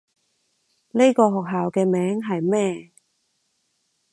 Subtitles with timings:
[0.93, 2.89] 呢個學校嘅名係咩？